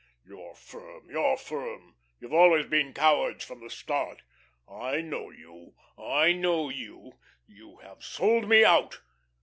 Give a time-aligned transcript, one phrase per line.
[0.25, 4.23] "Your firm, your firm you've been cowards from the start.
[4.67, 7.19] I know you, I know you.
[7.45, 8.99] You have sold me out.